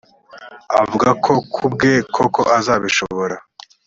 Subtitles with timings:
[0.81, 3.35] avuga ko ku bwe koko azabishobora